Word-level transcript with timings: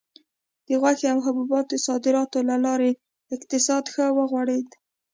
د 0.67 0.69
غوښې 0.81 1.07
او 1.13 1.19
حبوباتو 1.25 1.83
صادراتو 1.87 2.39
له 2.49 2.55
لارې 2.65 2.91
اقتصاد 3.35 3.83
ښه 3.93 4.05
وغوړېد. 4.17 4.67